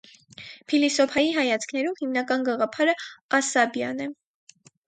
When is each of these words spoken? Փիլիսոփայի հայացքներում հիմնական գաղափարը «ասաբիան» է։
Փիլիսոփայի 0.71 1.29
հայացքներում 1.35 1.99
հիմնական 2.01 2.47
գաղափարը 2.49 2.97
«ասաբիան» 3.41 4.03
է։ 4.09 4.13